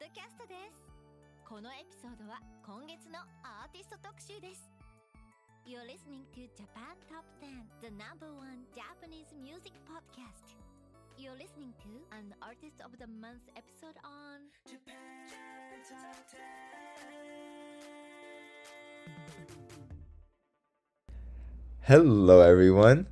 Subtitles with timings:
[0.00, 0.80] ドキャストです。
[1.44, 4.72] このエピソードは今月のアーティスト特集です。
[5.68, 7.52] You're listening to Japan Top 10
[7.84, 10.56] The number one Japanese music podcast.
[11.20, 14.96] You're listening to an Artist of the Month episode on Japan
[15.84, 16.40] Top 10
[21.82, 23.04] Hello everyone.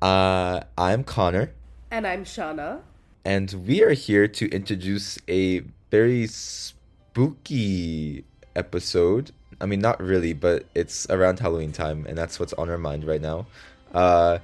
[0.00, 1.52] Uh, I'm Connor.
[1.90, 2.80] And I'm Shanna.
[3.22, 9.32] And we are here to introduce a very spooky episode.
[9.60, 13.04] I mean, not really, but it's around Halloween time, and that's what's on our mind
[13.04, 13.46] right now.
[13.94, 14.38] Uh,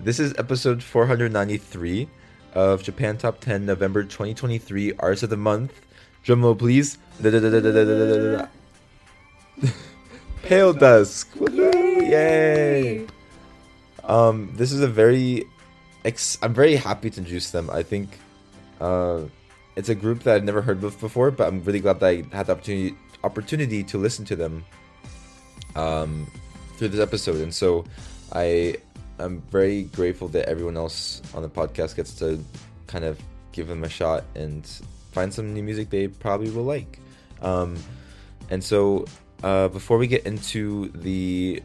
[0.00, 2.08] this is episode 493
[2.54, 5.72] of Japan Top 10, November 2023, Artist of the Month.
[6.24, 6.98] Drumroll, please.
[10.42, 11.26] Paledusk.
[12.10, 13.06] Yay!
[14.04, 15.44] Um, this is a very.
[16.04, 17.68] Ex- I'm very happy to introduce them.
[17.70, 18.18] I think
[18.80, 19.22] uh,
[19.76, 22.24] it's a group that I've never heard of before, but I'm really glad that I
[22.36, 24.64] had the opportunity opportunity to listen to them,
[25.74, 26.30] um,
[26.76, 27.40] through this episode.
[27.40, 27.84] And so,
[28.32, 28.76] I
[29.18, 32.42] am very grateful that everyone else on the podcast gets to
[32.86, 33.18] kind of
[33.52, 34.66] give them a shot and
[35.12, 37.00] find some new music they probably will like.
[37.42, 37.76] Um,
[38.50, 39.04] and so,
[39.42, 41.62] uh, before we get into the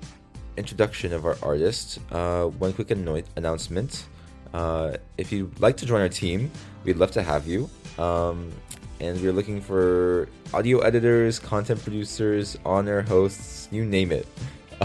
[0.58, 4.06] introduction of our artist, uh, one quick anno- announcement.
[4.54, 6.52] Uh, if you'd like to join our team,
[6.84, 7.70] we'd love to have you.
[7.98, 8.52] Um,
[9.00, 14.28] and we're looking for audio editors, content producers, honor hosts, you name it.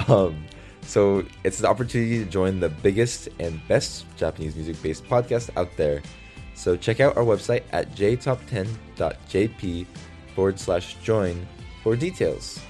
[0.08, 0.44] Um,
[0.82, 5.74] so it's an opportunity to join the biggest and best Japanese music based podcast out
[5.76, 6.02] there.
[6.54, 9.86] So check out our website at jtop10.jp
[10.34, 11.46] forward slash join
[11.82, 12.60] for details.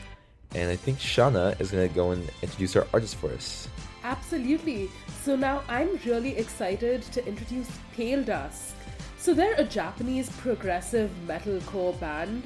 [0.54, 3.68] And I think Shanna is going to go and introduce our artist for us.
[4.06, 4.88] Absolutely.
[5.24, 8.74] So now I'm really excited to introduce Paledusk.
[9.18, 12.44] So they're a Japanese progressive metalcore band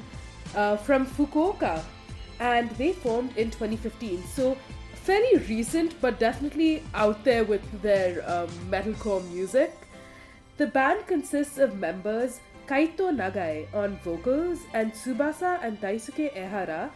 [0.55, 1.83] uh, from Fukuoka,
[2.39, 4.23] and they formed in 2015.
[4.23, 4.57] So
[5.03, 9.71] fairly recent, but definitely out there with their um, metalcore music.
[10.57, 16.89] The band consists of members Kaito Nagai on vocals and Tsubasa and Daisuke Ehara.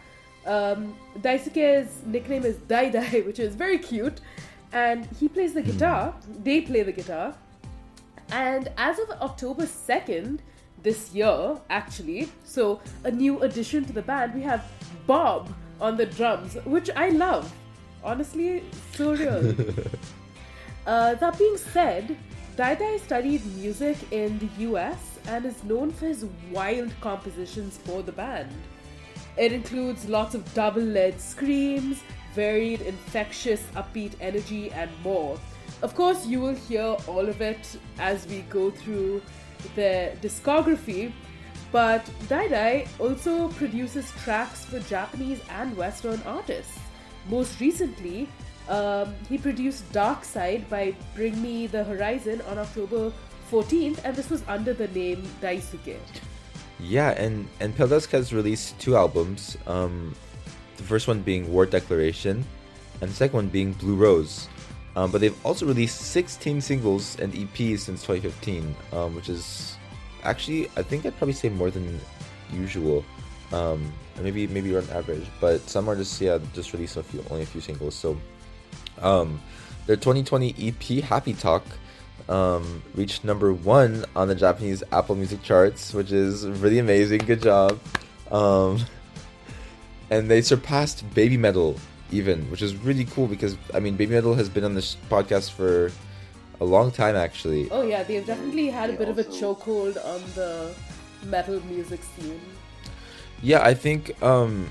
[0.44, 4.20] Um, Daisuke's nickname is Dai Dai, which is very cute,
[4.72, 6.14] and he plays the guitar.
[6.42, 7.34] They play the guitar.
[8.30, 10.40] And as of October 2nd,
[10.82, 14.64] this year, actually, so a new addition to the band, we have
[15.06, 17.52] Bob on the drums, which I love.
[18.04, 18.62] Honestly,
[18.94, 19.54] so real.
[20.86, 22.16] Uh, that being said,
[22.56, 28.12] Daidai studied music in the US and is known for his wild compositions for the
[28.12, 28.52] band.
[29.36, 32.02] It includes lots of double led screams,
[32.34, 35.38] varied, infectious, upbeat energy, and more.
[35.82, 39.22] Of course, you will hear all of it as we go through
[39.74, 41.12] their discography,
[41.70, 46.78] but Dai Dai also produces tracks for Japanese and Western artists.
[47.28, 48.28] Most recently,
[48.68, 53.12] um, he produced Dark Side by Bring Me the Horizon on October
[53.50, 55.98] 14th, and this was under the name Daisuke.
[56.80, 59.56] Yeah, and and Paledusk has released two albums.
[59.66, 60.14] Um,
[60.76, 62.44] the first one being War Declaration,
[63.00, 64.48] and the second one being Blue Rose.
[64.94, 69.76] Um, but they've also released 16 singles and EPs since 2015, um, which is
[70.24, 72.00] actually I think I'd probably say more than
[72.52, 73.04] usual.
[73.52, 77.46] Um, maybe maybe on average, but some artists yeah just release a few only a
[77.46, 77.94] few singles.
[77.94, 78.18] So
[79.00, 79.40] um,
[79.86, 81.64] their 2020 EP Happy Talk
[82.28, 87.18] um, reached number one on the Japanese Apple Music charts, which is really amazing.
[87.18, 87.78] Good job.
[88.30, 88.80] Um,
[90.10, 91.76] and they surpassed Baby Metal
[92.10, 95.50] even, which is really cool because I mean Baby Metal has been on this podcast
[95.52, 95.90] for
[96.60, 97.70] a long time actually.
[97.70, 100.74] Oh yeah, they've definitely had a bit of a chokehold on the
[101.24, 102.40] metal music scene.
[103.42, 104.68] Yeah, I think um,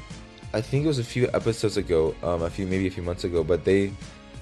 [0.54, 3.24] I think it was a few episodes ago, um, a few maybe a few months
[3.24, 3.92] ago, but they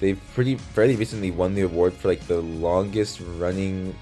[0.00, 3.94] they pretty fairly recently won the award for like the longest running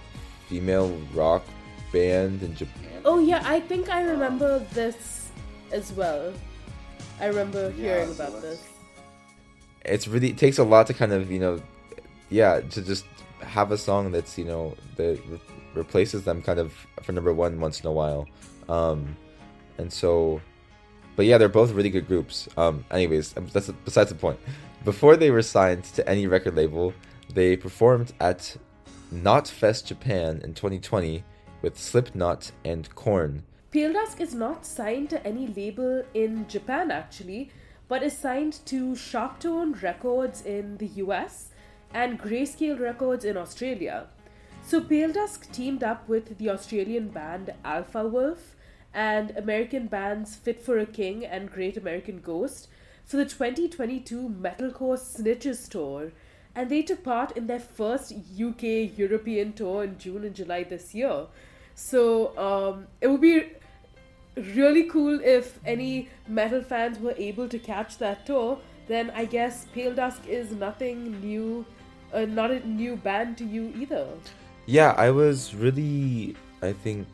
[0.49, 1.45] female rock
[1.93, 3.03] band in Japan.
[3.05, 5.31] Oh yeah, I think I remember this
[5.73, 6.33] as well.
[7.21, 8.63] I remember hearing about this.
[9.85, 11.61] It's really it takes a lot to kind of you know,
[12.31, 13.05] yeah, to just
[13.41, 15.41] have a song that's you know that re-
[15.75, 16.73] replaces them kind of
[17.03, 18.29] for number one once in a while,
[18.69, 19.17] um,
[19.79, 20.41] and so,
[21.17, 22.49] but yeah, they're both really good groups.
[22.57, 24.39] Um, anyways, that's besides the point.
[24.85, 26.93] Before they were signed to any record label,
[27.33, 28.57] they performed at
[29.15, 31.23] Knotfest Japan in 2020
[31.63, 33.45] with Slipknot and Korn.
[33.71, 37.53] Paledusk is not signed to any label in Japan actually,
[37.87, 41.51] but is signed to Sharptone Records in the US
[41.95, 44.09] and Greyscale Records in Australia.
[44.65, 48.57] So Paledusk teamed up with the Australian band Alpha Wolf
[48.93, 52.67] and American bands Fit for a King and Great American Ghost
[53.13, 56.13] for the 2022 Metalcore Snitches tour,
[56.55, 60.95] and they took part in their first UK European tour in June and July this
[60.95, 61.27] year.
[61.75, 63.51] So um, it would be
[64.55, 68.59] really cool if any metal fans were able to catch that tour.
[68.89, 71.67] Then I guess Paledusk is nothing new,
[72.15, 74.09] uh, not a new band to you either.
[74.65, 77.07] Yeah, I was really, I think,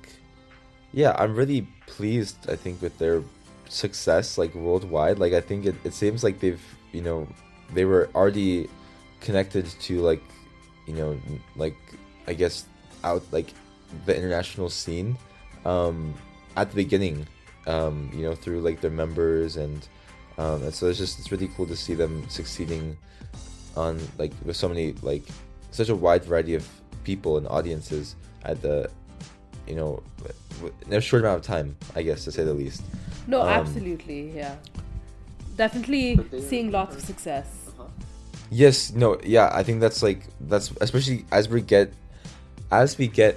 [0.92, 2.48] yeah, I'm really pleased.
[2.48, 3.20] I think with their
[3.68, 5.18] success, like worldwide.
[5.18, 6.62] Like I think it, it seems like they've,
[6.92, 7.26] you know,
[7.72, 8.68] they were already
[9.20, 10.22] connected to like,
[10.86, 11.18] you know,
[11.56, 11.76] like
[12.26, 12.66] I guess
[13.04, 13.52] out like
[14.06, 15.16] the international scene,
[15.64, 16.14] um,
[16.56, 17.26] at the beginning,
[17.66, 19.86] um, you know, through like their members and,
[20.38, 22.96] um, and so it's just it's really cool to see them succeeding
[23.76, 25.22] on like with so many like
[25.70, 26.68] such a wide variety of
[27.04, 28.90] people and audiences at the
[29.66, 30.02] you know
[30.86, 32.82] in a short amount of time i guess to say the least
[33.28, 34.56] No, Um, absolutely, yeah.
[35.56, 37.46] Definitely seeing lots of success.
[38.50, 41.92] yes no yeah i think that's like that's especially as we get
[42.72, 43.36] as we get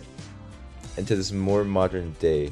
[0.96, 2.48] into this more modern day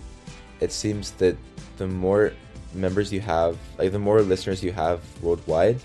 [0.59, 1.36] it seems that
[1.77, 2.33] the more
[2.74, 5.80] members you have like the more listeners you have worldwide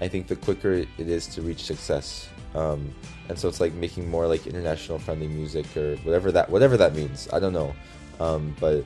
[0.00, 0.72] i think the quicker
[1.02, 2.28] it is to reach success.
[2.54, 2.80] Um,
[3.28, 6.92] and so it's like making more like international friendly music or whatever that whatever that
[6.94, 7.26] means.
[7.32, 7.72] I don't know.
[8.20, 8.84] Um, but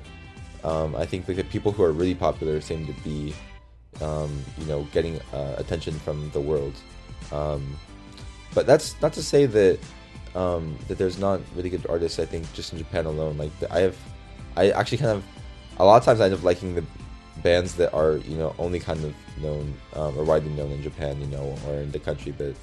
[0.64, 3.35] um, i think like the people who are really popular seem to be
[4.03, 6.75] um, you know getting uh, attention from the world
[7.32, 7.76] um,
[8.55, 9.79] but that's not to say that
[10.37, 12.19] um, that there's not really good artists.
[12.19, 13.97] I think just in Japan alone, like I have,
[14.56, 15.25] I actually kind of,
[15.79, 16.85] a lot of times I end up liking the
[17.43, 21.20] bands that are you know only kind of known um, or widely known in Japan,
[21.20, 22.56] you know, or in the country that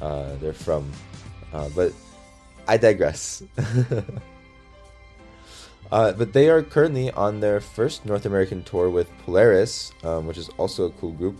[0.00, 0.90] uh, they're from.
[1.52, 1.92] Uh, but
[2.66, 3.42] I digress.
[5.92, 10.38] Uh, but they are currently on their first North American tour with Polaris, um, which
[10.38, 11.36] is also a cool group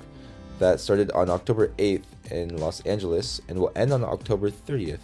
[0.58, 5.00] that started on October 8th in Los Angeles and will end on October 30th.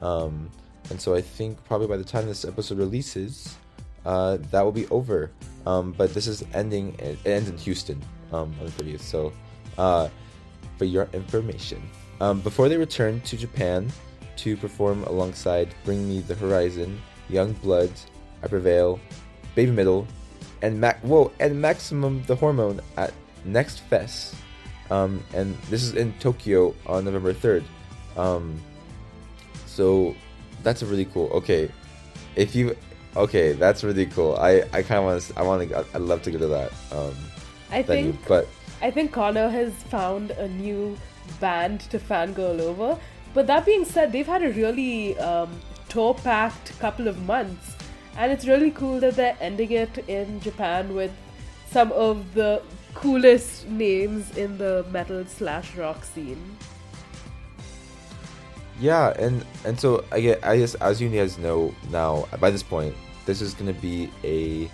[0.00, 0.50] Um,
[0.88, 3.56] and so I think probably by the time this episode releases,
[4.06, 5.30] uh, that will be over.
[5.66, 8.02] Um, but this is ending, it ends in Houston
[8.32, 9.00] um, on the 30th.
[9.00, 9.34] So
[9.76, 10.08] uh,
[10.78, 11.82] for your information.
[12.22, 13.92] Um, before they return to Japan
[14.36, 16.98] to perform alongside Bring Me the Horizon,
[17.30, 17.90] Yungblud,
[18.42, 19.00] I Prevail,
[19.54, 20.06] Baby Metal,
[20.62, 23.12] and Mac Whoa and Maximum the Hormone at
[23.44, 24.34] Next Fest.
[24.90, 27.64] Um, and this is in Tokyo on November 3rd.
[28.16, 28.60] Um,
[29.66, 30.14] so
[30.62, 31.28] that's really cool.
[31.28, 31.70] Okay,
[32.36, 32.76] if you
[33.16, 34.36] okay, that's really cool.
[34.36, 36.72] I I kind of want to I want to I'd love to go to that
[36.92, 37.14] um
[37.70, 38.48] I venue, think but
[38.80, 40.96] I think Connor has found a new
[41.40, 42.98] band to fangirl over.
[43.34, 47.76] But that being said, they've had a really um, tour-packed couple of months,
[48.18, 51.12] and it's really cool that they're ending it in Japan with
[51.70, 52.60] some of the
[52.92, 56.58] coolest names in the metal slash rock scene.
[58.80, 62.94] Yeah, and and so I I guess as you guys know now by this point,
[63.24, 64.68] this is gonna be a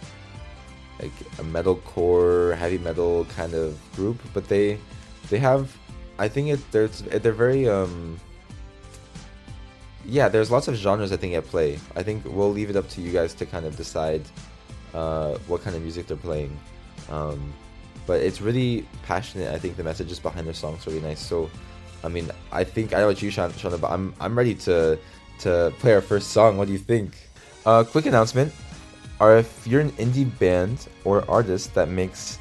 [1.00, 4.78] like a metalcore, heavy metal kind of group, but they
[5.28, 5.76] they have
[6.18, 8.20] I think it they're they're very um
[10.06, 11.78] yeah, there's lots of genres I think at play.
[11.96, 14.22] I think we'll leave it up to you guys to kind of decide
[14.92, 16.56] uh, what kind of music they're playing.
[17.10, 17.52] Um,
[18.06, 19.52] but it's really passionate.
[19.52, 21.20] I think the messages behind their songs are really nice.
[21.20, 21.50] So,
[22.02, 24.98] I mean, I think I know what you, Shan- Shanna, but I'm I'm ready to
[25.40, 26.58] to play our first song.
[26.58, 27.16] What do you think?
[27.64, 28.52] Uh, quick announcement:
[29.20, 32.38] if you're an indie band or artist that makes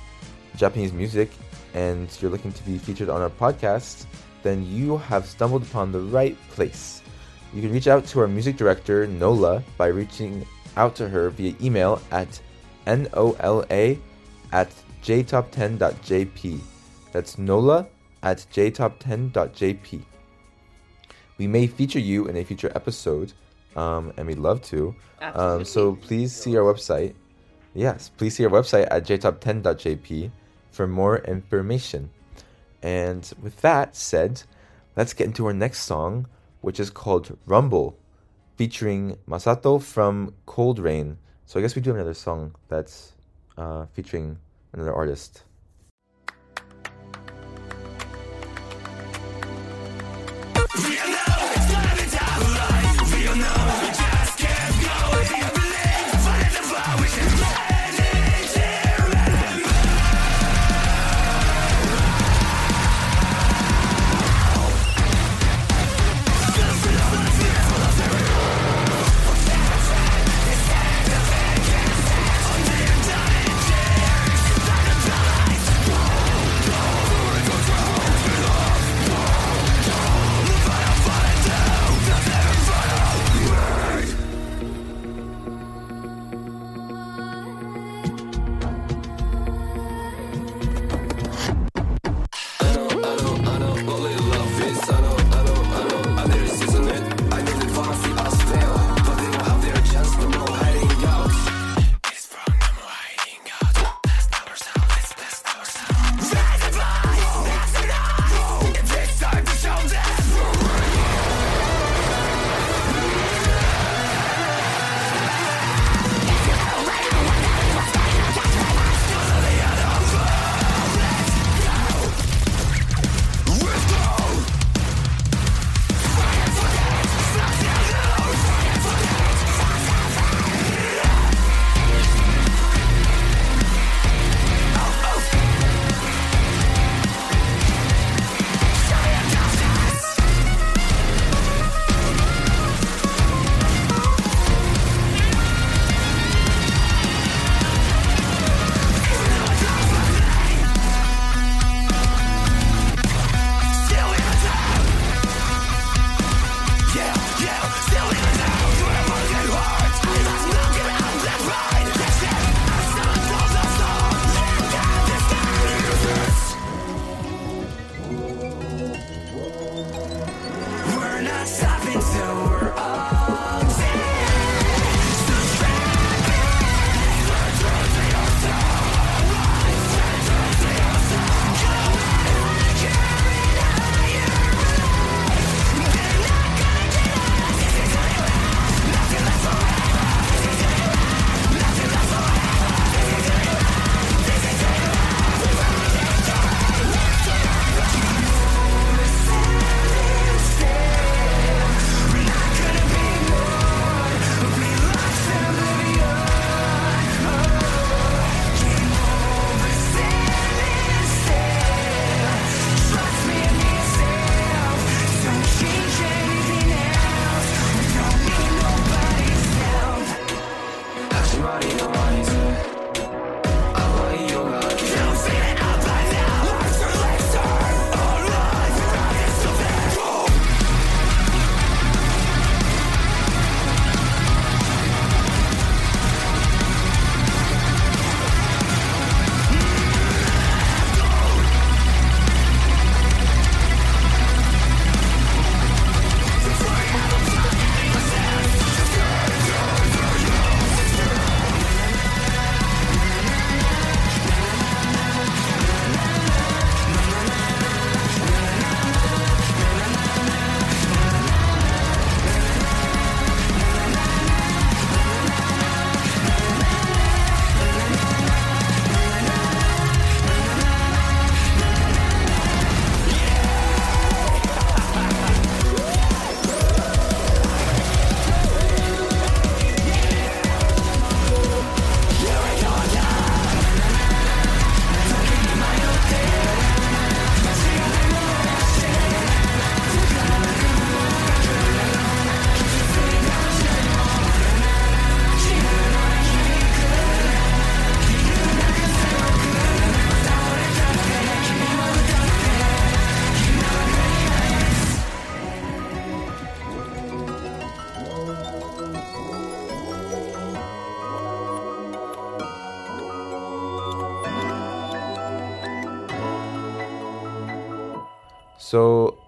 [0.57, 1.31] Japanese music
[1.73, 4.05] and you're looking to be featured on our podcast,
[4.43, 7.02] then you have stumbled upon the right place.
[7.53, 10.45] You can reach out to our music director, Nola, by reaching
[10.75, 12.41] out to her via email at
[12.87, 13.97] nola
[14.51, 14.71] at
[15.03, 16.59] jtop10.jp.
[17.11, 17.87] That's Nola
[18.23, 20.01] at jtop10.jp.
[21.37, 23.33] We may feature you in a future episode,
[23.75, 24.95] um, and we'd love to.
[25.21, 27.13] Um, so please see our website.
[27.73, 30.31] Yes, please see our website at jtop10.jp
[30.71, 32.09] for more information.
[32.81, 34.43] And with that said,
[34.95, 36.27] let's get into our next song,
[36.63, 37.99] which is called Rumble,
[38.55, 41.17] featuring Masato from coldrain.
[41.45, 43.11] So I guess we do have another song that's
[43.57, 44.39] uh, featuring
[44.71, 45.43] another artist.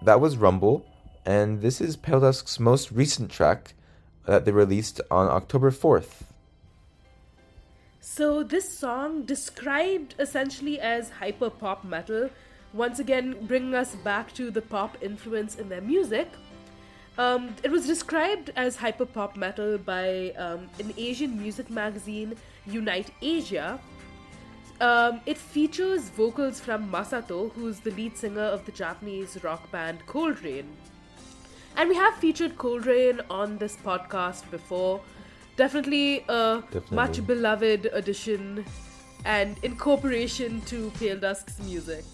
[0.06, 0.86] That was Rumble,
[1.24, 3.74] and this is Paledusk's most recent track
[4.24, 6.22] that they released on October 4th.
[7.98, 12.30] So this song described essentially as hyper pop metal,
[12.72, 16.28] once again bringing us back to the pop influence in their music.
[17.18, 23.10] Um, it was described as hyper pop metal by um, an Asian music magazine, Unite
[23.20, 23.80] Asia.
[24.80, 30.04] Um, it features vocals from Masato, who's the lead singer of the Japanese rock band
[30.06, 30.66] coldrain.
[31.76, 35.00] And we have featured coldrain on this podcast before.
[35.56, 36.94] Definitely a Definitely.
[36.94, 38.64] much beloved addition
[39.24, 42.04] and incorporation to Paledusk's music.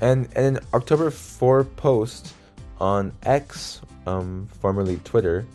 [0.00, 2.34] And, and an October 4 post
[2.80, 5.46] on X, um, formerly Twitter,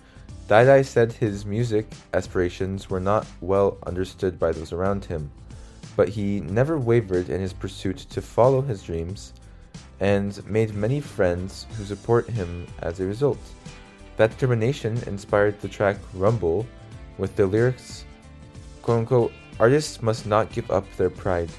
[0.49, 5.29] Dai Dai said his music aspirations were not well understood by those around him,
[5.95, 9.33] but he never wavered in his pursuit to follow his dreams
[9.99, 13.37] and made many friends who support him as a result.
[14.17, 16.65] That determination inspired the track Rumble
[17.19, 18.05] with the lyrics,
[18.81, 21.51] quote unquote, artists must not give up their pride.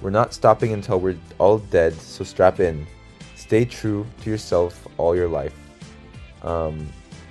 [0.00, 2.86] We're not stopping until we're all dead, so strap in.
[3.34, 5.56] Stay true to yourself all your life.
[6.42, 6.86] Um,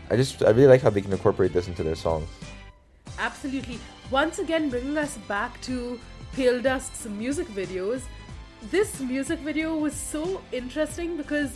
[0.10, 2.28] I just, I really like how they can incorporate this into their songs.
[3.20, 3.80] Absolutely.
[4.10, 6.00] Once again, bringing us back to
[6.36, 8.02] Paledusk's music videos.
[8.72, 11.54] This music video was so interesting because,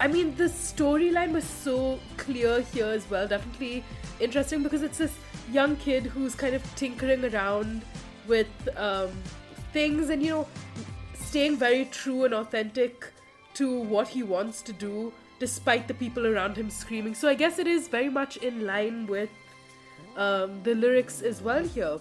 [0.00, 3.28] I mean, the storyline was so clear here as well.
[3.28, 3.84] Definitely
[4.18, 5.12] interesting because it's this
[5.52, 7.82] young kid who's kind of tinkering around
[8.26, 9.10] with um,
[9.72, 10.48] things and, you know,
[11.14, 13.12] staying very true and authentic
[13.54, 17.14] to what he wants to do despite the people around him screaming.
[17.14, 19.30] So I guess it is very much in line with
[20.16, 21.98] um, the lyrics as well here.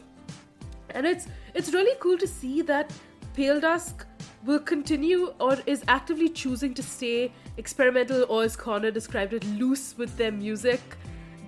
[0.92, 2.92] And it's it's really cool to see that
[3.36, 4.06] Paledusk
[4.46, 9.98] will continue or is actively choosing to stay experimental or as Connor described it, loose
[9.98, 10.80] with their music,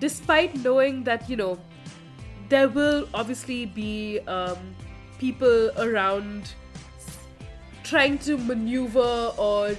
[0.00, 1.58] despite knowing that, you know,
[2.48, 4.58] there will obviously be um,
[5.18, 6.52] people around
[7.84, 9.74] trying to maneuver or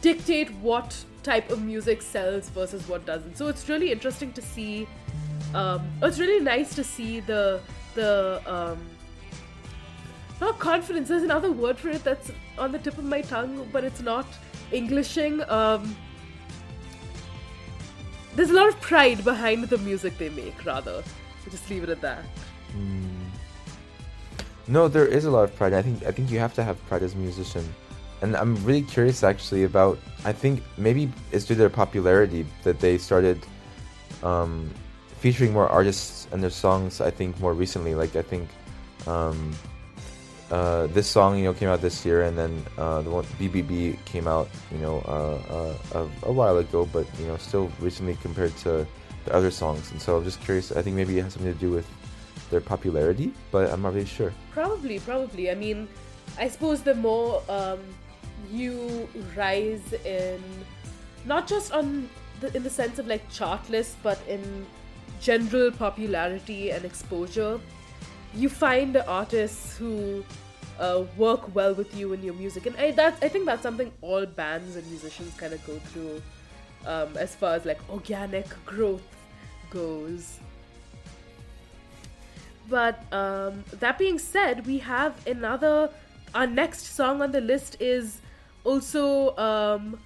[0.00, 3.36] dictate what type of music sells versus what doesn't.
[3.36, 4.86] So it's really interesting to see.
[5.54, 7.60] Um, it's really nice to see the
[7.94, 8.78] the um,
[10.40, 11.08] not confidence.
[11.08, 14.26] There's another word for it that's on the tip of my tongue, but it's not
[14.70, 15.42] Englishing.
[15.48, 15.96] Um,
[18.36, 20.64] there's a lot of pride behind the music they make.
[20.64, 21.02] Rather,
[21.50, 22.24] just leave it at that.
[24.66, 25.72] No, there is a lot of pride.
[25.72, 27.66] I think I think you have to have pride as a musician,
[28.22, 29.98] and I'm really curious actually about.
[30.24, 33.44] I think maybe it's due to their popularity that they started
[34.22, 34.70] um,
[35.18, 37.00] featuring more artists and their songs.
[37.00, 38.48] I think more recently, like I think
[39.06, 39.54] um,
[40.50, 44.02] uh, this song you know came out this year, and then uh, the one BBB
[44.04, 48.16] came out you know uh, uh, a, a while ago, but you know still recently
[48.16, 48.86] compared to
[49.24, 49.90] the other songs.
[49.92, 50.72] And so I'm just curious.
[50.72, 51.86] I think maybe it has something to do with
[52.50, 54.32] their popularity, but I'm not really sure.
[54.50, 55.50] Probably, probably.
[55.50, 55.86] I mean,
[56.38, 57.80] I suppose the more um,
[58.50, 60.42] you rise in,
[61.24, 62.08] not just on
[62.40, 64.66] the, in the sense of like chart lists, but in
[65.20, 67.60] general popularity and exposure,
[68.34, 70.24] you find artists who
[70.78, 73.92] uh, work well with you in your music, and I that I think that's something
[74.00, 76.22] all bands and musicians kind of go through,
[76.86, 79.02] um, as far as like organic growth
[79.70, 80.38] goes.
[82.68, 85.90] But um, that being said, we have another.
[86.34, 88.20] Our next song on the list is
[88.68, 89.98] also um,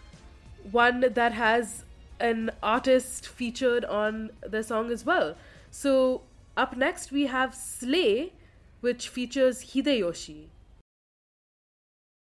[0.71, 1.85] one that has
[2.21, 5.35] an artist featured on the song as well.
[5.73, 6.23] So
[6.57, 8.33] up next we have Slay,
[8.81, 10.47] which features Hideyoshi.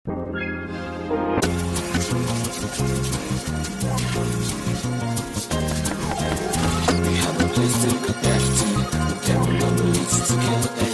[0.06, 0.12] We
[7.22, 8.46] have a place to connect
[10.88, 10.93] to.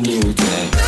[0.00, 0.87] new day.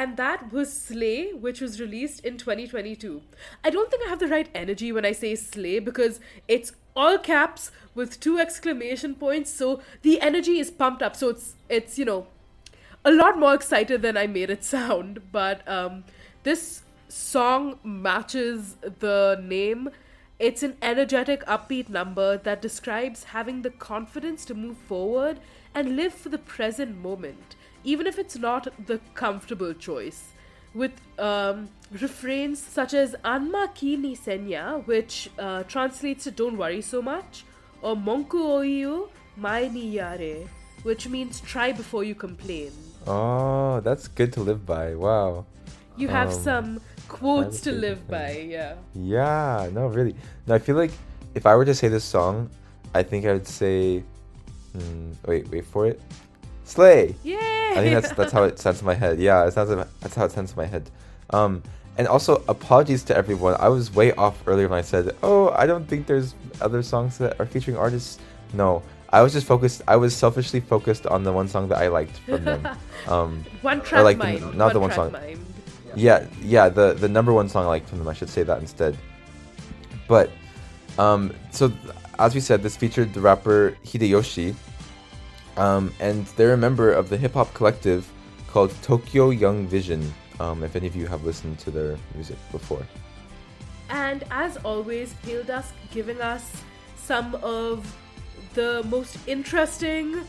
[0.00, 3.20] And that was Slay, which was released in 2022.
[3.62, 7.18] I don't think I have the right energy when I say Slay because it's all
[7.18, 11.16] caps with two exclamation points, so the energy is pumped up.
[11.16, 12.28] So it's it's you know
[13.04, 15.20] a lot more excited than I made it sound.
[15.32, 16.04] But um,
[16.44, 19.90] this song matches the name.
[20.38, 25.40] It's an energetic, upbeat number that describes having the confidence to move forward
[25.74, 30.24] and live for the present moment, even if it's not the comfortable choice.
[30.72, 36.80] With um, refrains such as Anma ki ni senya, which uh, translates to Don't worry
[36.80, 37.44] so much,
[37.82, 40.46] or Monku oiu mai ni yare,
[40.84, 42.70] which means try before you complain.
[43.06, 44.94] Oh, that's good to live by.
[44.94, 45.46] Wow.
[45.96, 48.74] You have Um, some quotes to live by, yeah.
[48.94, 50.14] Yeah, no, really.
[50.46, 50.92] No, I feel like
[51.34, 52.48] if I were to say this song,
[52.94, 54.04] I think I would say,
[54.72, 56.00] hmm, wait, wait for it,
[56.70, 57.16] Slay.
[57.24, 57.36] Yay!
[57.72, 59.18] I think that's that's how it sounds in my head.
[59.18, 60.88] Yeah, it sounds that's how it sounds in my head.
[61.30, 61.64] Um,
[61.98, 63.56] and also apologies to everyone.
[63.58, 67.18] I was way off earlier when I said, "Oh, I don't think there's other songs
[67.18, 68.20] that are featuring artists."
[68.52, 69.82] No, I was just focused.
[69.88, 72.68] I was selfishly focused on the one song that I liked from them.
[73.08, 75.16] Um, one track like the- not the one one song.
[75.96, 78.06] yeah, yeah, the the number one song I liked from them.
[78.06, 78.96] I should say that instead.
[80.06, 80.30] But
[80.98, 81.72] um, so
[82.18, 84.54] as we said, this featured the rapper Hideyoshi,
[85.60, 88.10] um, and they're a member of the hip hop collective
[88.48, 90.12] called Tokyo Young Vision.
[90.40, 92.86] Um, if any of you have listened to their music before.
[93.90, 96.50] And as always, Paledusk giving us
[96.96, 97.84] some of
[98.54, 100.24] the most interesting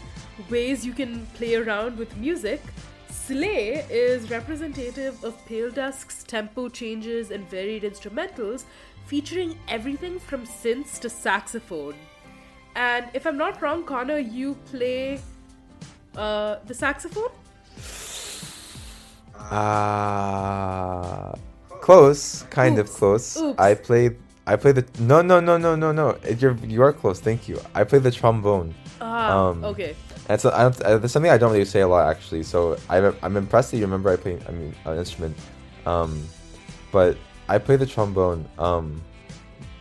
[0.50, 2.62] ways you can play around with music.
[3.10, 8.66] Slay is representative of Paledusk's tempo changes and varied instrumentals,
[9.06, 11.96] featuring everything from synths to saxophone.
[12.76, 15.20] And if I'm not wrong, Connor, you play
[16.16, 17.30] uh, the saxophone?
[19.54, 21.34] Ah,
[21.82, 23.38] close, kind of close.
[23.38, 23.60] Oops.
[23.60, 24.16] I play.
[24.48, 26.18] I play the no no no no no no.
[26.40, 27.20] You're you are close.
[27.20, 27.60] Thank you.
[27.76, 28.74] I play the trombone.
[29.00, 29.96] Ah, Um, okay.
[30.28, 32.44] That's, a, I uh, that's something I don't really say a lot actually.
[32.44, 34.40] So I'm, I'm impressed that you remember I play.
[34.48, 35.36] I mean, an instrument.
[35.86, 36.24] Um,
[36.92, 37.18] but
[37.50, 38.48] I play the trombone.
[38.58, 39.02] Um,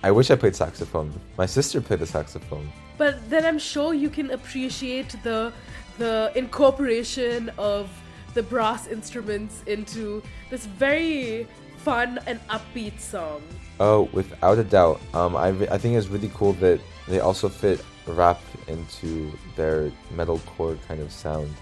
[0.02, 1.12] I wish I played saxophone.
[1.36, 2.72] My sister played the saxophone.
[2.96, 5.52] But then I'm sure you can appreciate the
[5.98, 7.90] the incorporation of
[8.32, 11.46] the brass instruments into this very
[11.78, 13.42] fun and upbeat song.
[13.78, 15.00] Oh, without a doubt.
[15.12, 20.78] Um, I, I think it's really cool that they also fit rap into their metalcore
[20.86, 21.54] kind of sound,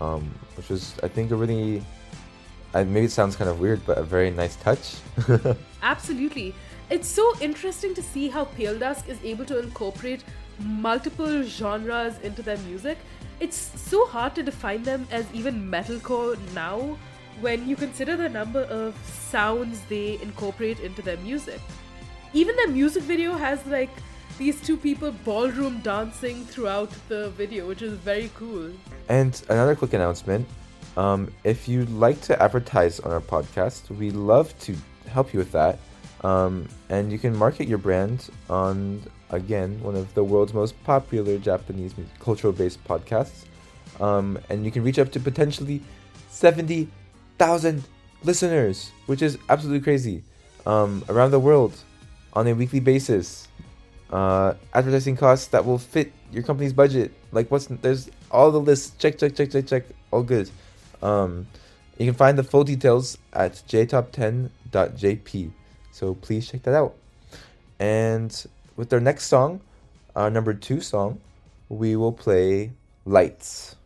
[0.00, 0.22] um,
[0.56, 1.82] which was I think a really,
[2.74, 4.96] I, maybe it sounds kind of weird, but a very nice touch.
[5.82, 6.54] Absolutely.
[6.88, 10.22] It's so interesting to see how Paledusk is able to incorporate
[10.60, 12.98] multiple genres into their music.
[13.40, 16.96] It's so hard to define them as even metalcore now
[17.40, 21.60] when you consider the number of sounds they incorporate into their music.
[22.32, 23.90] Even their music video has like
[24.38, 28.70] these two people ballroom dancing throughout the video, which is very cool.
[29.08, 30.46] And another quick announcement.
[30.96, 34.76] Um, if you'd like to advertise on our podcast, we love to
[35.08, 35.78] help you with that.
[36.26, 41.38] Um, and you can market your brand on, again, one of the world's most popular
[41.38, 43.44] Japanese cultural based podcasts.
[44.00, 45.82] Um, and you can reach up to potentially
[46.30, 47.84] 70,000
[48.24, 50.24] listeners, which is absolutely crazy,
[50.66, 51.76] um, around the world
[52.32, 53.46] on a weekly basis.
[54.10, 57.12] Uh, advertising costs that will fit your company's budget.
[57.30, 58.96] Like, what's there's all the lists.
[58.98, 59.84] Check, check, check, check, check.
[60.10, 60.50] All good.
[61.02, 61.46] Um,
[61.98, 65.52] you can find the full details at jtop10.jp.
[65.96, 66.94] So please check that out.
[67.78, 68.30] And
[68.76, 69.62] with our next song,
[70.14, 71.22] our number two song,
[71.70, 72.72] we will play
[73.06, 73.76] Lights.「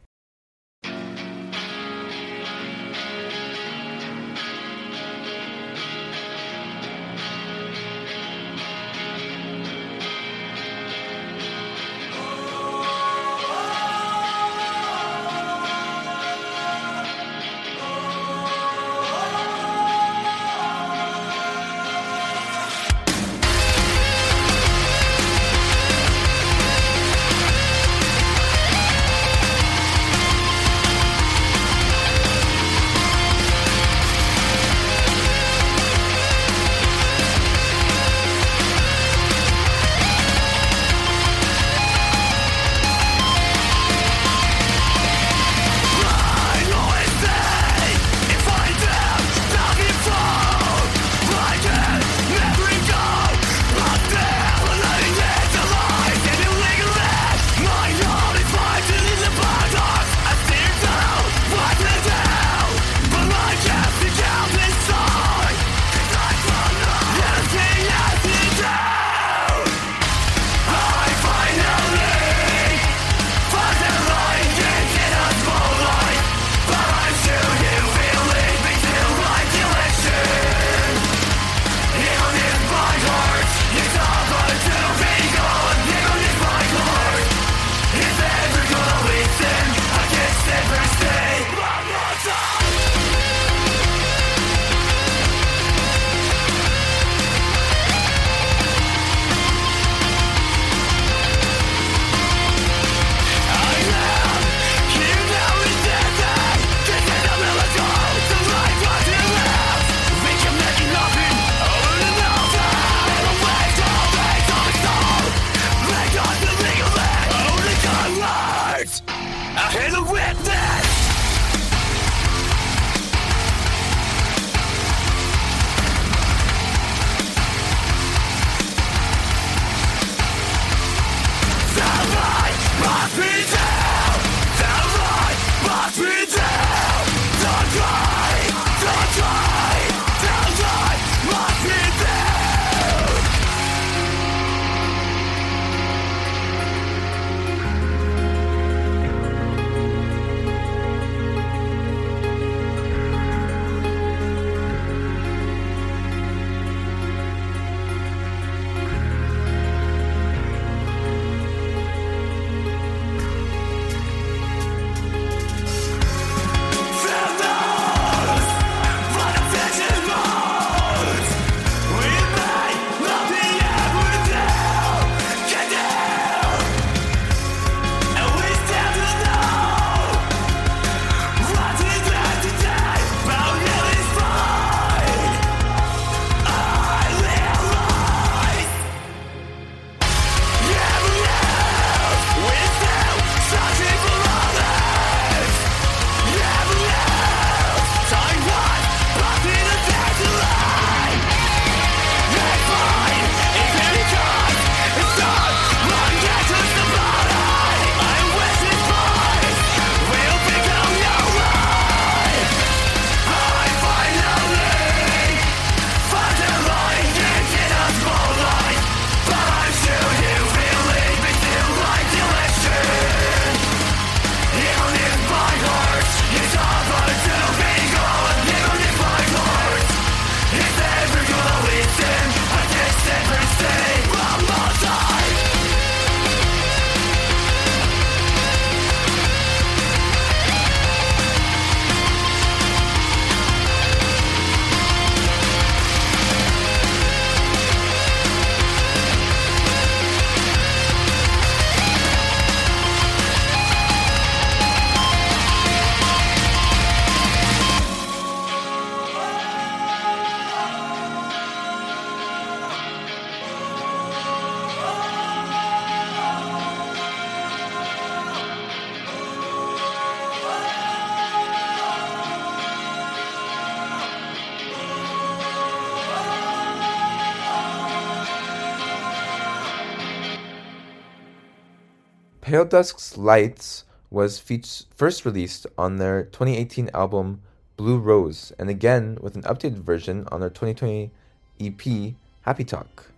[282.50, 287.42] Paledusk's Lights was first released on their 2018 album
[287.76, 291.12] Blue Rose, and again with an updated version on their 2020
[291.60, 293.12] EP Happy Talk.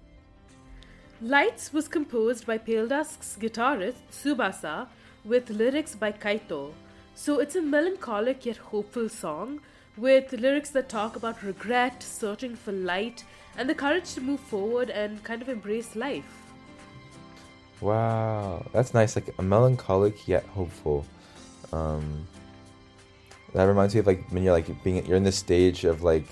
[1.22, 4.88] Lights was composed by Paledusk's guitarist Tsubasa
[5.24, 6.74] with lyrics by Kaito.
[7.14, 9.60] So it's a melancholic yet hopeful song
[9.96, 13.24] with lyrics that talk about regret, searching for light,
[13.56, 16.41] and the courage to move forward and kind of embrace life.
[17.82, 19.16] Wow, that's nice.
[19.16, 21.04] Like a melancholic yet hopeful.
[21.72, 22.26] Um,
[23.54, 26.26] that reminds me of like when you're like being you're in this stage of like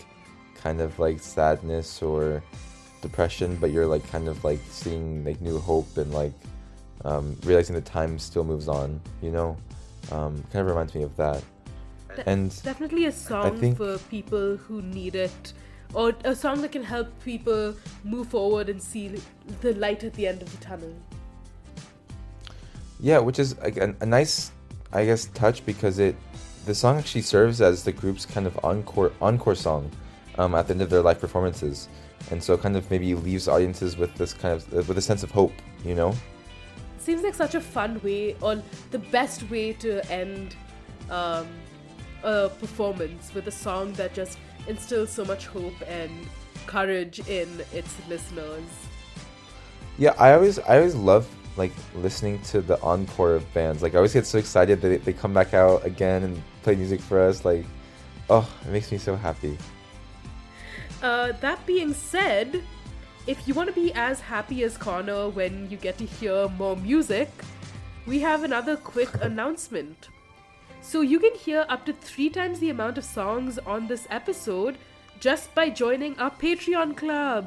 [0.54, 2.42] kind of like sadness or
[3.02, 6.32] depression, but you're like kind of like seeing like new hope and like
[7.04, 9.00] um, realizing that time still moves on.
[9.20, 9.56] You know,
[10.12, 11.42] um, kind of reminds me of that.
[12.14, 15.52] De- And definitely a song think- for people who need it,
[15.94, 19.16] or a song that can help people move forward and see
[19.62, 20.94] the light at the end of the tunnel.
[23.00, 24.52] Yeah, which is a, a nice,
[24.92, 26.16] I guess, touch because it
[26.66, 29.90] the song actually serves as the group's kind of encore encore song
[30.36, 31.88] um, at the end of their live performances,
[32.30, 35.30] and so kind of maybe leaves audiences with this kind of with a sense of
[35.30, 35.52] hope,
[35.84, 36.14] you know.
[36.98, 40.54] Seems like such a fun way, or the best way to end
[41.08, 41.46] um,
[42.22, 46.10] a performance with a song that just instills so much hope and
[46.66, 48.68] courage in its listeners.
[49.96, 51.26] Yeah, I always I always love
[51.60, 53.82] like listening to the encore of bands.
[53.82, 57.00] Like I always get so excited that they, come back out again and play music
[57.00, 57.44] for us.
[57.44, 57.66] Like,
[58.30, 59.58] oh, it makes me so happy.
[61.02, 62.62] Uh, that being said,
[63.26, 66.76] if you want to be as happy as Connor when you get to hear more
[66.76, 67.28] music,
[68.06, 70.08] we have another quick announcement.
[70.80, 74.78] So you can hear up to three times the amount of songs on this episode
[75.20, 77.46] just by joining our Patreon club.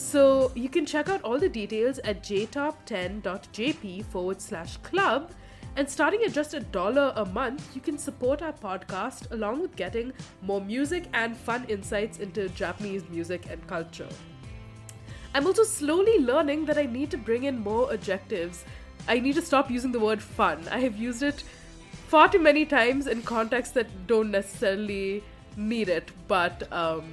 [0.00, 5.30] So you can check out all the details at jtop10.jp forward slash club.
[5.76, 9.76] And starting at just a dollar a month, you can support our podcast along with
[9.76, 14.08] getting more music and fun insights into Japanese music and culture.
[15.34, 18.64] I'm also slowly learning that I need to bring in more adjectives.
[19.06, 20.66] I need to stop using the word fun.
[20.72, 21.44] I have used it
[22.08, 25.22] far too many times in contexts that don't necessarily
[25.56, 27.12] need it, but um,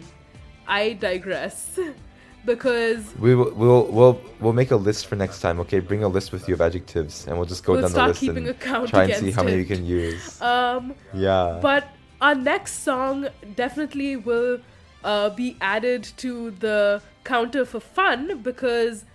[0.68, 1.78] I digress.
[2.48, 5.60] because We will we'll we'll we'll make a list for next time.
[5.60, 8.08] Okay, bring a list with you of adjectives, and we'll just go We'll down the
[8.08, 10.42] list keeping and account try and see how many we can use.
[10.42, 11.60] um, yeah.
[11.62, 11.90] But
[12.20, 14.60] our next song definitely will
[15.04, 19.06] uh, be added to the counter for fun because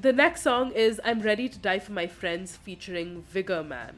[0.00, 3.94] the next song is I'm Ready to Die for My Friends featuring Vigor Man.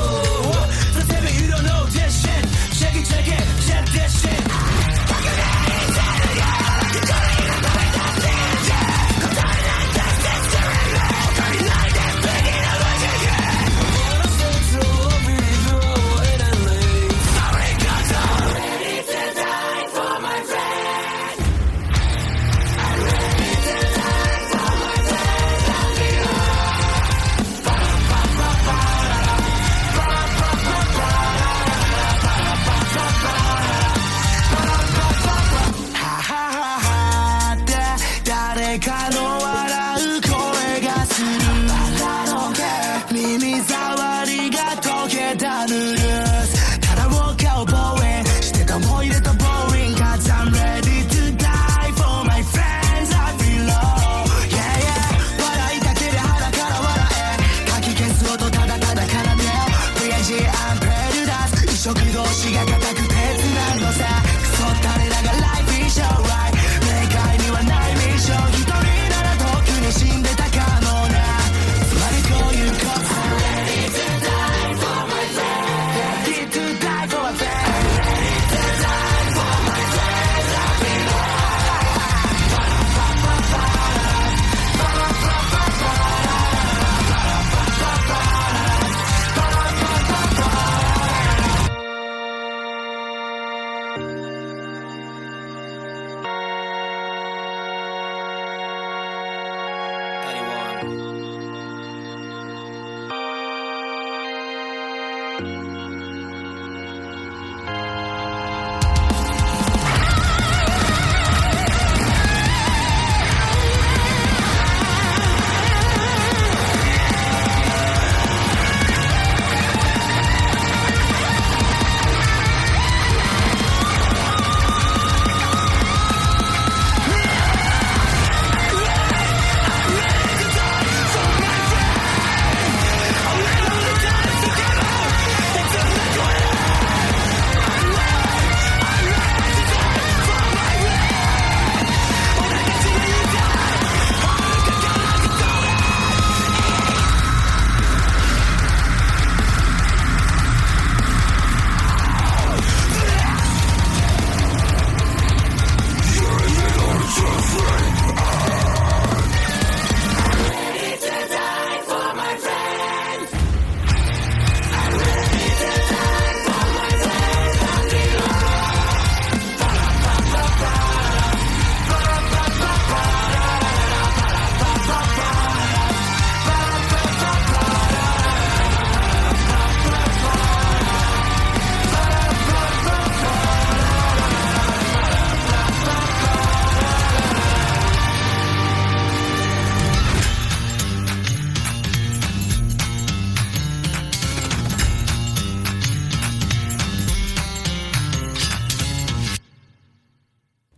[0.00, 0.27] Oh.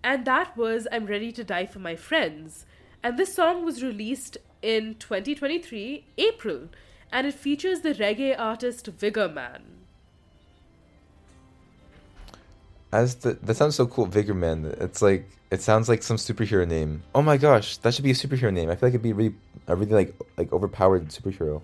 [0.03, 2.67] And that was I'm Ready to Die for My Friends.
[3.03, 6.69] And this song was released in 2023, April,
[7.13, 9.63] and it features the reggae artist Vigor Man.
[12.93, 14.75] As the that sounds so cool, Vigor Man.
[14.81, 17.03] It's like it sounds like some superhero name.
[17.15, 18.69] Oh my gosh, that should be a superhero name.
[18.69, 19.35] I feel like it'd be really
[19.67, 21.63] a really like like overpowered superhero.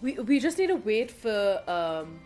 [0.00, 2.20] We, we just need to wait for um,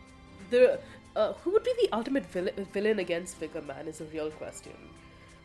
[0.51, 0.79] the
[1.17, 4.73] uh, who would be the ultimate villain, villain against Vigor Man is a real question.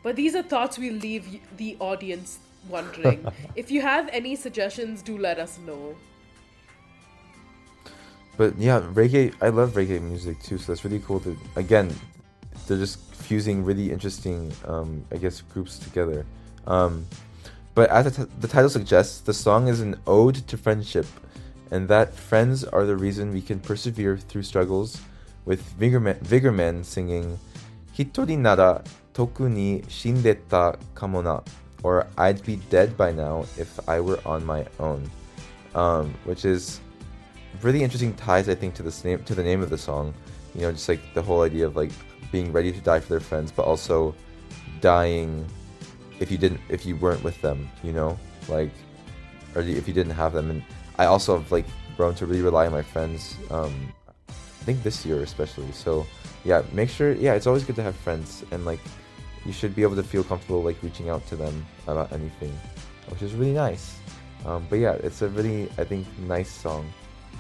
[0.08, 2.39] But these are thoughts we'll leave the audience
[2.70, 3.28] wondering.
[3.58, 5.97] if you have any suggestions, do let us know.
[8.38, 9.34] But yeah, reggae.
[9.41, 11.20] I love reggae music too, so that's really cool.
[11.20, 11.93] To again,
[12.68, 16.26] they're just fusing really interesting, um, I guess, groups together.
[16.66, 17.05] Um,
[17.76, 21.08] but as the, t- the title suggests, the song is an ode to friendship,
[21.70, 25.01] and that friends are the reason we can persevere through struggles.
[25.43, 27.39] With Vigor Man, Vigor Man singing,
[27.93, 28.86] "Hitori nara
[29.18, 31.41] toku ni shindeta kamo na,"
[31.82, 35.09] or "I'd be dead by now if I were on my own,"
[35.74, 36.80] um, which is
[37.65, 40.13] really interesting ties I think to this name to the name of the song.
[40.53, 41.91] You know, just like the whole idea of like
[42.32, 44.13] being ready to die for their friends, but also
[44.82, 45.45] dying
[46.20, 47.70] if you didn't if you weren't with them.
[47.82, 48.72] You know, like
[49.55, 50.49] or if you didn't have them.
[50.51, 50.61] And
[51.01, 51.65] I also have like
[51.97, 53.36] grown to really rely on my friends.
[53.49, 53.74] Um,
[54.30, 55.72] I think this year especially.
[55.72, 56.05] So
[56.45, 57.13] yeah, make sure.
[57.13, 58.80] Yeah, it's always good to have friends, and like
[59.48, 62.54] you should be able to feel comfortable like reaching out to them about anything,
[63.10, 63.98] which is really nice.
[64.45, 66.91] Um, but yeah, it's a really I think nice song.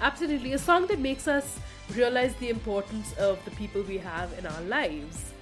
[0.01, 1.59] Absolutely, a song that makes us
[1.93, 5.33] realize the importance of the people we have in our lives.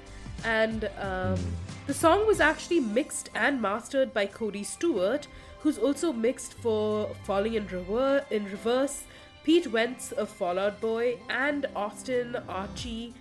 [0.43, 1.39] And um,
[1.87, 5.27] the song was actually mixed and mastered by Cody Stewart,
[5.59, 9.03] who's also mixed for Falling in, Rever- in Reverse,
[9.43, 13.13] Pete Wentz of Fall Out Boy, and Austin Archie,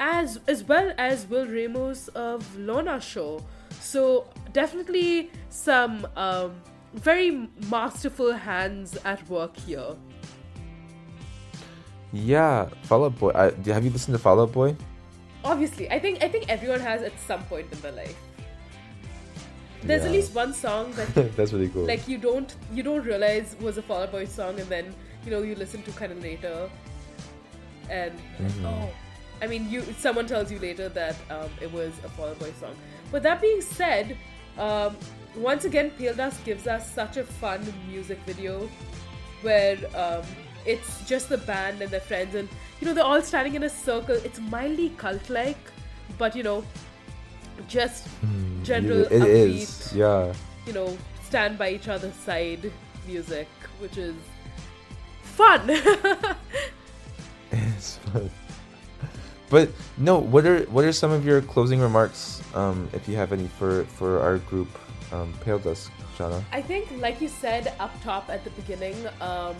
[0.00, 3.40] as as well as Will Ramos of Lorna Shore.
[3.80, 6.54] So definitely some um,
[6.94, 9.96] very masterful hands at work here.
[12.12, 13.30] Yeah, Fall Out Boy.
[13.34, 14.76] I, have you listened to Fall Out Boy?
[15.44, 18.14] obviously i think i think everyone has at some point in their life
[19.82, 21.84] there's at least one song that That's really cool.
[21.84, 25.32] like you don't you don't realize was a Fall Out Boy song and then you
[25.32, 26.70] know you listen to kind of later
[27.90, 28.64] and Mhm.
[28.66, 28.88] oh
[29.42, 32.52] I mean you someone tells you later that um, it was a Fall Out Boy
[32.60, 32.74] song
[33.10, 34.16] but that being said
[34.58, 34.96] um,
[35.36, 38.68] once again Paledusk gives us such a fun music video
[39.42, 40.22] where um,
[40.64, 42.48] it's just the band and their friends and
[42.80, 45.58] you know they're all standing in a circle it's mildly cult like
[46.18, 46.64] but you know
[47.68, 48.06] just
[48.62, 49.92] general Hmm, It upbeat is.
[49.94, 50.32] Yeah.
[50.66, 52.70] you know, stand by each other's side
[53.06, 53.48] music,
[53.80, 54.14] which is
[55.22, 55.70] fun.
[57.52, 58.30] It's fun.
[59.52, 63.36] But no, what are what are some of your closing remarks, um, if you have
[63.36, 64.72] any for for our group,
[65.12, 66.42] um, Pale Dust, Shanna?
[66.52, 69.54] I think, like you said up top at the beginning, um,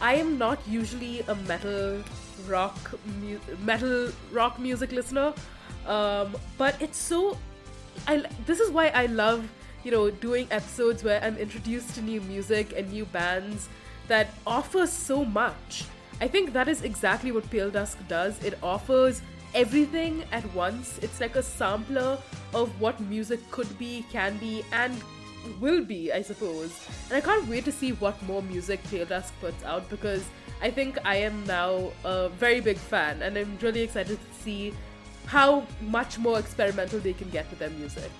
[0.00, 2.00] I am not usually a metal
[2.48, 5.34] rock mu- metal rock music listener,
[5.84, 7.36] um, but it's so.
[8.08, 9.44] I this is why I love
[9.84, 13.68] you know doing episodes where I'm introduced to new music and new bands
[14.08, 15.84] that offer so much.
[16.20, 18.42] I think that is exactly what Paledusk does.
[18.42, 19.20] It offers
[19.54, 20.98] everything at once.
[21.02, 22.18] It's like a sampler
[22.54, 24.94] of what music could be, can be, and
[25.60, 26.72] will be, I suppose.
[27.08, 30.24] And I can't wait to see what more music Paledusk puts out because
[30.62, 34.72] I think I am now a very big fan and I'm really excited to see
[35.26, 38.10] how much more experimental they can get with their music.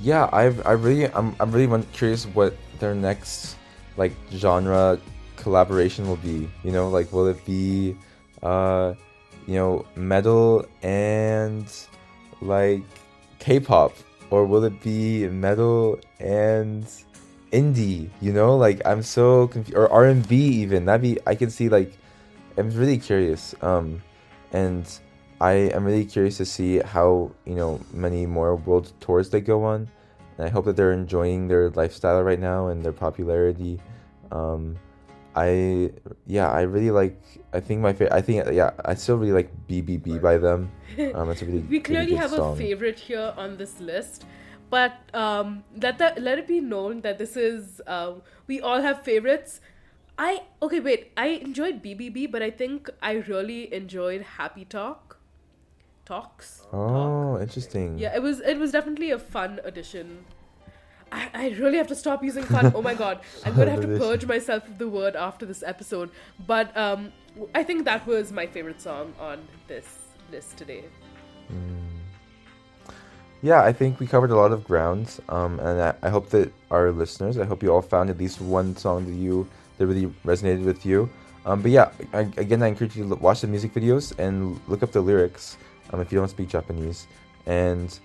[0.00, 3.56] Yeah, I've I really I'm I'm really curious what their next
[3.96, 5.00] like genre
[5.36, 6.48] collaboration will be.
[6.62, 7.96] You know, like will it be
[8.42, 8.94] uh
[9.46, 11.66] you know metal and
[12.40, 12.82] like
[13.38, 13.94] K-pop
[14.30, 16.86] or will it be metal and
[17.52, 18.10] indie?
[18.20, 20.84] You know, like I'm so confused or R&B even.
[20.84, 21.92] That'd be I can see like
[22.56, 23.54] I'm really curious.
[23.62, 24.02] Um
[24.52, 24.86] and
[25.40, 29.64] I am really curious to see how you know many more world tours they go
[29.64, 29.88] on,
[30.36, 33.80] and I hope that they're enjoying their lifestyle right now and their popularity.
[34.32, 34.76] Um,
[35.38, 35.48] I
[36.26, 37.16] yeah, I really like.
[37.52, 38.12] I think my favorite.
[38.12, 40.70] I think yeah, I still really like BBB by them.
[41.14, 42.54] Um, it's a really we really clearly good have song.
[42.54, 44.24] a favorite here on this list
[44.70, 49.02] but um, let that let it be known that this is um, we all have
[49.02, 49.60] favorites
[50.18, 55.16] i okay wait i enjoyed bbb but i think i really enjoyed happy talk
[56.04, 57.96] talks Oh, interesting.
[57.98, 60.24] yeah it was it was definitely a fun addition
[61.10, 62.72] I, I really have to stop using fun.
[62.74, 63.20] Oh my god.
[63.44, 66.10] I'm gonna have to purge myself of the word after this episode.
[66.46, 67.12] But um
[67.54, 69.86] I think that was my favorite song on this
[70.30, 70.84] list today.
[73.42, 76.52] yeah, I think we covered a lot of grounds, um, and I, I hope that
[76.70, 79.48] our listeners, I hope you all found at least one song that you
[79.78, 81.08] that really resonated with you.
[81.46, 84.82] Um, but yeah, I, again, I encourage you to watch the music videos and look
[84.82, 85.56] up the lyrics
[85.92, 87.06] um, if you don't speak Japanese.
[87.46, 87.98] And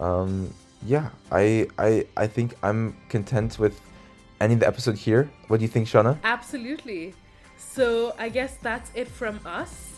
[0.00, 0.52] um,
[0.86, 3.80] yeah, I, I I think I'm content with
[4.40, 5.30] ending the episode here.
[5.48, 6.18] What do you think, Shanna?
[6.24, 7.14] Absolutely.
[7.56, 9.92] So I guess that's it from us.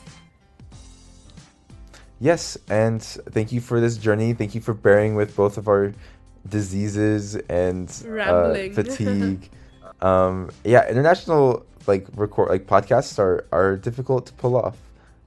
[2.19, 4.35] Yes, and thank you for this journey.
[4.35, 5.95] Thank you for bearing with both of our
[6.49, 9.49] diseases and uh, fatigue.
[10.03, 14.77] um, yeah, international like record like podcasts are are difficult to pull off.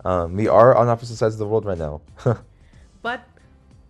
[0.05, 2.01] Um, we are on opposite sides of the world right now.
[3.03, 3.27] But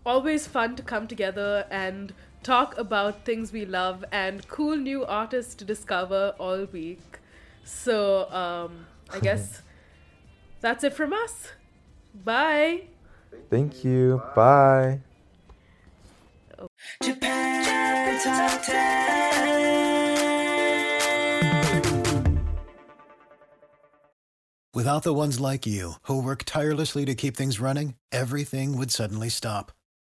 [0.05, 5.55] always fun to come together and talk about things we love and cool new artists
[5.55, 7.19] to discover all week.
[7.63, 9.61] So um, I guess
[10.61, 11.51] that's it from us.
[12.13, 12.83] Bye.
[13.49, 14.21] Thank you.
[14.35, 14.99] Bye.
[17.01, 19.03] Japan Top 10.
[24.73, 29.29] Without the ones like you, who work tirelessly to keep things running, everything would suddenly
[29.29, 29.71] stop.